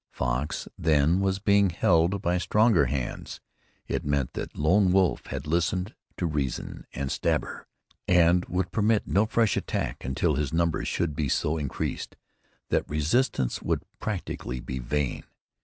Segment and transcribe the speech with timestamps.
[0.09, 3.39] Fox then was being held by stronger hands.
[3.87, 7.67] It meant that Lame Wolf had listened to reason, and Stabber,
[8.07, 12.15] and would permit no fresh attack until his numbers should be so increased
[12.69, 15.23] that resistance would practically be vain.